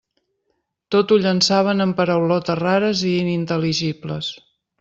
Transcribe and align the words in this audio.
Tot 0.95 1.11
ho 1.11 1.17
llançaven 1.25 1.85
amb 1.85 1.97
paraulotes 2.01 2.59
rares 2.65 3.07
i 3.11 3.15
inintel·ligibles. 3.27 4.33